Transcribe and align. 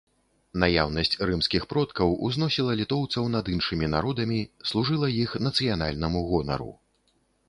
Наяўнасць 0.61 1.17
рымскіх 1.29 1.65
продкаў 1.73 2.15
узносіла 2.27 2.77
літоўцаў 2.79 3.27
над 3.35 3.51
іншымі 3.55 3.89
народамі, 3.95 4.39
служыла 4.71 5.11
іх 5.25 5.37
нацыянальнаму 5.49 6.23
гонару. 6.31 6.71